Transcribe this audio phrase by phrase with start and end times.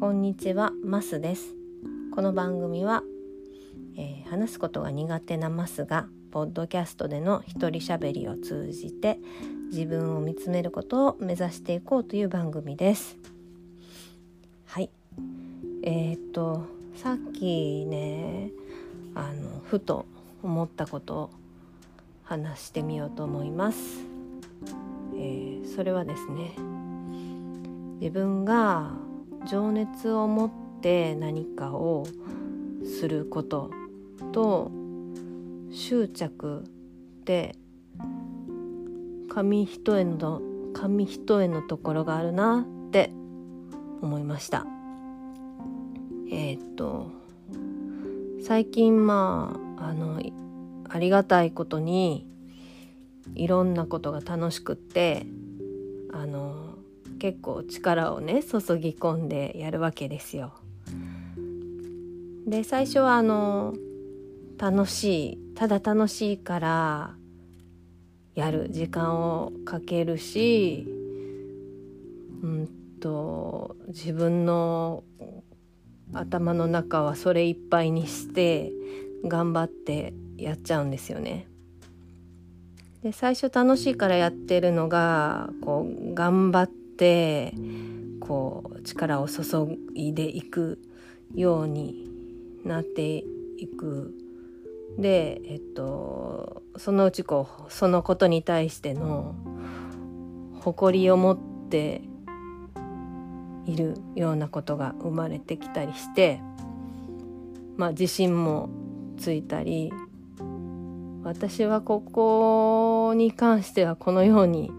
[0.00, 1.54] こんにちは、マスです。
[2.14, 3.02] この番組は、
[3.98, 9.18] えー話すことが苦手なマスがポッドキャストでの一人喋りを通じて
[9.70, 13.18] 自分を見つめることを目指していこうという番組です。
[14.64, 14.88] はい。
[15.82, 16.64] えーっと
[16.96, 18.52] さっきね、
[19.14, 20.06] あのふと
[20.42, 21.30] 思ったことを
[22.22, 24.00] 話してみようと思います。
[25.14, 26.54] えーそれはですね。
[28.00, 28.92] 自分が
[29.46, 32.06] 情熱を持って何かを
[32.84, 33.70] すること
[34.32, 34.70] と
[35.72, 36.64] 執着
[37.20, 37.54] って
[39.28, 43.12] 紙一重の紙一重のところがあるなって
[44.02, 44.66] 思いました。
[46.30, 47.10] えーっと
[48.42, 50.20] 最近まああの
[50.88, 52.26] ありがたいことに
[53.34, 55.26] いろんなことが楽しくって
[56.12, 56.78] あの
[57.20, 60.54] 結構力をね注ぎ込んでやるわけですよ。
[62.46, 63.74] で最初はあの
[64.58, 67.14] 楽しいただ楽しいから
[68.34, 70.86] やる時間をかけるし
[72.42, 72.68] うん
[73.00, 75.04] と自分の
[76.14, 78.72] 頭の中はそれいっぱいにして
[79.24, 81.46] 頑張ってやっちゃうんですよね。
[83.02, 86.79] で最初楽しいからやってるのがこう頑張って
[88.20, 89.42] こう力を注
[89.94, 90.78] いでいく
[91.34, 92.08] ように
[92.64, 93.24] なって
[93.58, 94.14] いく。
[94.98, 99.34] でえっとそのうちこうそのことに対しての
[100.60, 101.38] 誇りを持っ
[101.70, 102.02] て
[103.66, 106.40] いるようなことが生まれてきたりして
[107.76, 108.68] まあ自信も
[109.16, 109.92] ついたり
[111.22, 114.70] 私はここに関してはこのように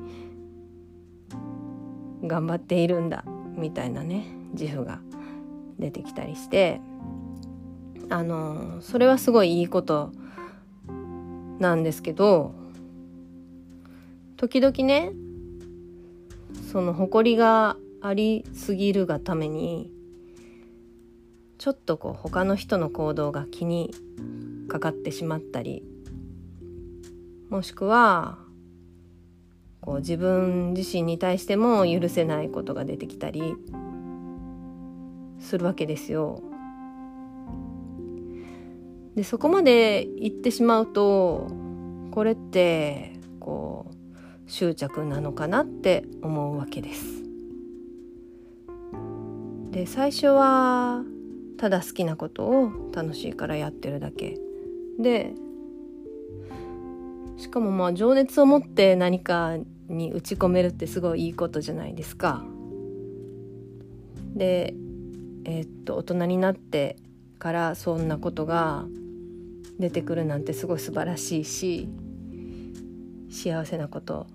[2.24, 3.24] 頑張っているんだ
[3.56, 5.00] みたいなね自負が
[5.80, 6.80] 出てきたりして
[8.10, 10.12] あのそれはすごいいいこと
[11.60, 12.54] なんですけど
[14.38, 15.12] 時々ね
[16.72, 19.92] その誇りがありすぎるがために
[21.58, 23.94] ちょっとこう他の人の行動が気に
[24.68, 25.84] かかってしまったり
[27.50, 28.40] もしくは
[29.82, 33.56] こう自分自身に対しても許せないことが出てきたり
[35.40, 36.44] するわけですよ。
[39.16, 41.52] でそこまで言ってしまうと
[42.12, 47.24] これってこう執着なのかなって思うわけです。
[49.72, 51.04] で最初は
[51.58, 54.38] ただ好きなことを楽しいからやってるだけ
[55.00, 55.34] で
[57.42, 59.58] しかもまあ情熱を持って何か
[59.90, 62.44] に打ち込めるってすごいいいことじゃないですか。
[64.36, 64.76] で
[65.44, 66.98] えーっと大人になって
[67.40, 68.86] からそんなことが
[69.80, 71.90] 出てくるなんてすごい素晴らしいし
[73.32, 74.28] 幸せなこと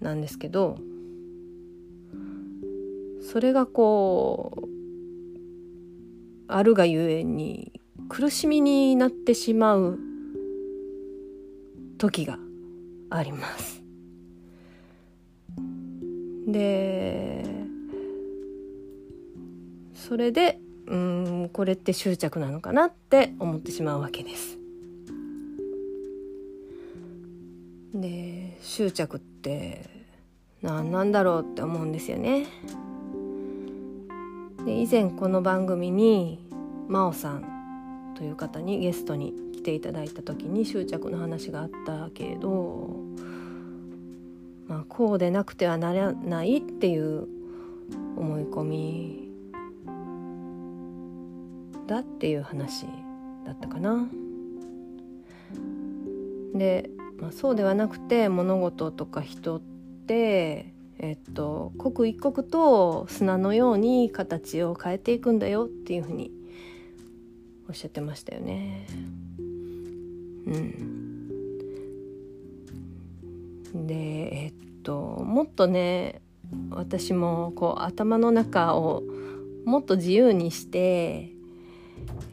[0.00, 0.76] なんですけど
[3.22, 4.68] それがこう
[6.46, 7.80] あるがゆえに
[8.10, 9.98] 苦しみになってしまう
[12.02, 12.36] 時が
[13.10, 13.80] あります。
[16.48, 17.44] で
[19.94, 20.58] それで
[20.88, 24.58] うんこれって執着なのかなって思ってしまうわけです。
[27.94, 29.88] で執着って
[30.60, 32.46] 何なんだろうって思うんですよね。
[34.66, 36.40] で以前この番組に
[36.88, 42.96] 真央さんという方にゲストに来ていただいた時に執着の話があったけれど、
[44.66, 47.28] まあ、こうでなくてはならないっていう
[48.16, 49.28] 思い込み
[51.86, 52.86] だっていう話
[53.46, 54.08] だったかな。
[56.54, 66.32] で、まあ、そうではなくて物事とか人ってえっと刻一刻と砂のように形を変えていくんだよっていうふうに
[67.68, 69.21] おっしゃってましたよね。
[70.46, 70.50] う
[73.78, 73.94] ん、で
[74.44, 74.52] えっ
[74.82, 74.94] と
[75.24, 76.20] もっとね
[76.70, 79.02] 私もこう頭の中を
[79.64, 81.30] もっと自由にして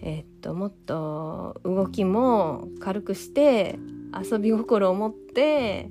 [0.01, 3.77] えっともっと動きも軽くして
[4.13, 5.89] 遊び心を持って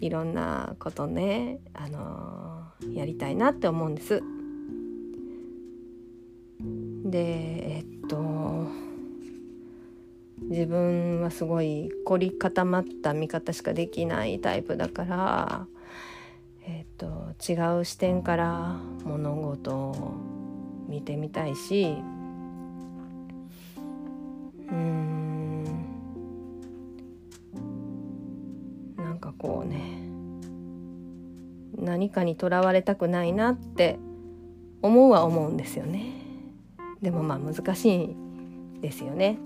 [0.00, 4.22] いろんなことね、あのやりたいなって思うんです。
[7.04, 8.87] でえっと
[10.48, 15.66] 自分はすごい凝り固まった見方しかできないタイプだから、
[16.66, 20.14] えっと違う視点から物事を
[20.88, 21.96] 見てみたいし
[24.70, 25.64] うん
[28.96, 29.98] なんかこうね
[31.76, 33.98] 何かにとらわれたくないなって
[34.82, 36.12] 思うは思うんですよね。
[37.02, 38.16] でもまあ難しい
[38.80, 39.38] ですよね。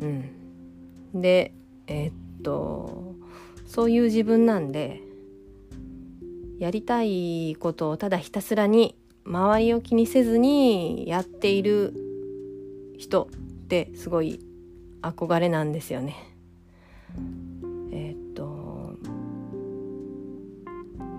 [0.00, 1.52] うんで
[1.86, 2.12] えー、っ
[2.42, 3.14] と
[3.66, 5.02] そういう自分なんで
[6.58, 11.94] やりたいことをただひたすらに周りを気にせずにやっている
[12.98, 14.40] 人ってすごい
[15.02, 16.16] 憧れなんですよね。
[17.92, 18.96] えー、っと、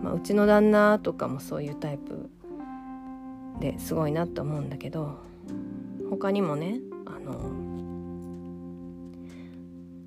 [0.02, 2.30] まあ、うちの旦那とかもそういうタイプ
[3.60, 5.20] ですごいなと思うんだけど
[6.10, 7.69] 他にもねあの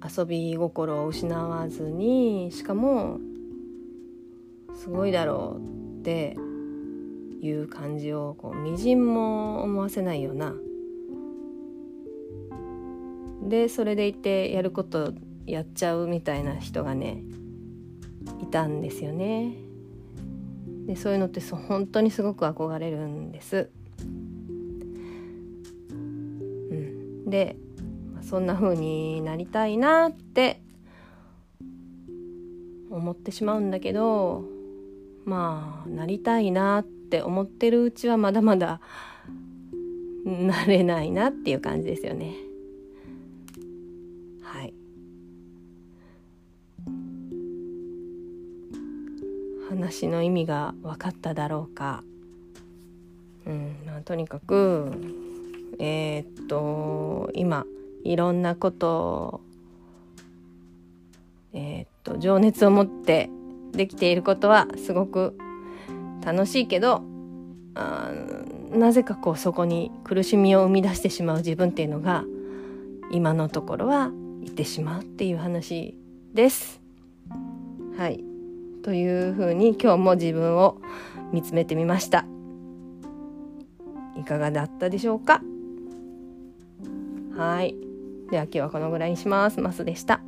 [0.04, 3.20] 遊び心を失わずにしかも
[4.74, 6.36] すごいだろうって
[7.40, 10.54] いう感じをこうみじんも思わせないような
[13.42, 15.12] でそれでいてやること
[15.46, 17.22] やっちゃうみたいな人がね
[18.40, 19.56] いたんですよね。
[20.86, 23.68] でそういうのってそ本当にすごく憧れるんです。
[24.00, 24.04] う
[26.74, 27.56] ん、で
[28.22, 30.60] そんな風になりたいなって
[32.90, 34.44] 思ってしまうんだけど
[35.24, 38.80] まあなりたいなって思ってるうちはまだまだ
[40.24, 42.34] なれないなっていう感じですよね。
[44.42, 44.72] はい
[49.68, 52.04] 話の意味が分かっただろうか。
[53.46, 54.92] うんまあ、とにかく
[55.78, 57.66] えー、っと今
[58.04, 59.40] いろんなことを
[61.52, 63.28] えー、っと情熱を持って
[63.72, 65.36] できていることはすごく
[66.24, 67.02] 楽しいけど
[67.74, 68.10] あ
[68.70, 72.24] なぜかこうそこに苦しみを生み出してしまう自分っていうのが
[73.10, 74.10] 今のところは
[74.42, 75.96] いてしまうっていう話
[76.32, 76.80] です。
[77.98, 78.24] はい
[78.82, 80.80] というふうに今日も自分を
[81.32, 82.24] 見つめてみました。
[84.18, 85.42] いかがだったでしょうか？
[87.36, 87.76] はい。
[88.32, 89.60] では今日はこのぐらいにします。
[89.60, 90.22] マスでした。